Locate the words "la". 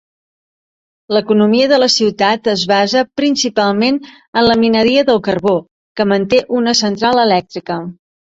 1.81-1.89, 4.47-4.57